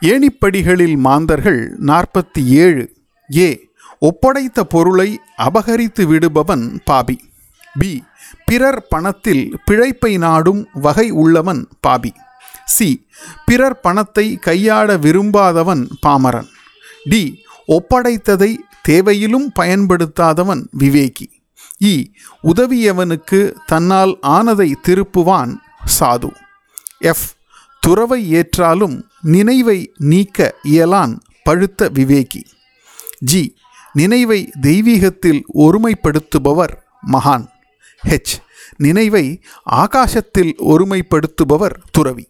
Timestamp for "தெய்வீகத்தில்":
34.60-35.42